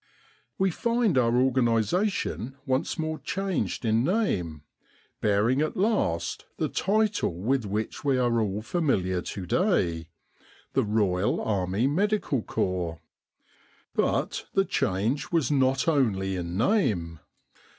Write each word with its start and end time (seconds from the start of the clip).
We 0.57 0.71
find 0.71 1.15
our 1.15 1.29
10 1.29 1.33
Retrospect 1.37 1.37
organisation 1.57 2.55
once 2.65 2.97
more 2.97 3.19
changed 3.19 3.85
in 3.85 4.03
name, 4.03 4.63
bearing 5.21 5.61
at 5.61 5.77
last 5.77 6.47
the 6.57 6.69
title 6.69 7.35
with 7.39 7.65
which 7.67 8.03
we 8.03 8.17
are 8.17 8.39
all 8.41 8.63
familiar 8.63 9.21
to 9.21 9.45
day 9.45 10.07
the 10.73 10.81
Royal 10.83 11.39
Army 11.39 11.85
Medical 11.85 12.41
Corps. 12.41 12.99
But 13.93 14.47
the 14.55 14.65
change 14.65 15.31
was 15.31 15.51
not 15.51 15.87
only 15.87 16.35
in 16.35 16.57
name. 16.57 17.19